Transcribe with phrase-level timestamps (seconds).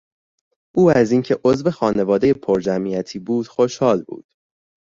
[0.75, 4.27] او از این که عضو خانوادهی پر جمعیتی بود خوشحال بود.